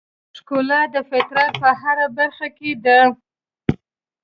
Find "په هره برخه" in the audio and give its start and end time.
1.61-2.47